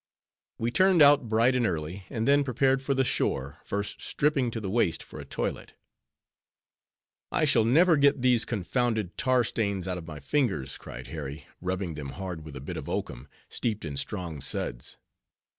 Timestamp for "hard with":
12.13-12.55